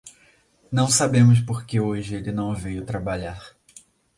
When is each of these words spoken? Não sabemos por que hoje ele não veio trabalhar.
Não 0.71 0.87
sabemos 0.89 1.41
por 1.41 1.63
que 1.63 1.79
hoje 1.79 2.15
ele 2.15 2.31
não 2.31 2.55
veio 2.55 2.83
trabalhar. 2.83 3.55